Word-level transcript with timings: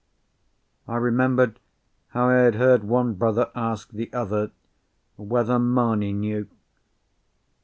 I 0.87 0.95
remembered 0.95 1.59
how 2.07 2.29
I 2.29 2.37
had 2.37 2.55
heard 2.55 2.83
one 2.83 3.13
brother 3.13 3.51
ask 3.53 3.91
the 3.91 4.11
other 4.11 4.49
whether 5.15 5.59
Mamie 5.59 6.13
knew. 6.13 6.49